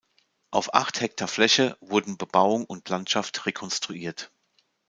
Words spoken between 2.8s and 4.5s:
Landschaft rekonstruiert.